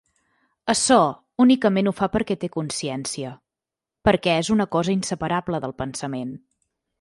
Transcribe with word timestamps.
Açò 0.73 0.95
únicament 1.43 1.91
ho 1.91 1.93
fa 1.99 2.09
perquè 2.15 2.37
té 2.45 2.49
consciència, 2.55 3.35
perquè 4.09 4.35
és 4.45 4.51
una 4.57 4.69
cosa 4.77 4.95
inseparable 4.97 5.61
del 5.67 5.77
pensament. 5.85 6.35